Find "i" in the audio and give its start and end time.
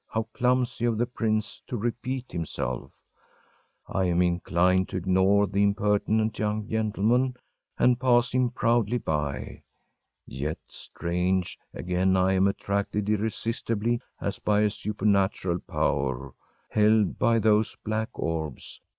3.87-4.05, 12.17-12.33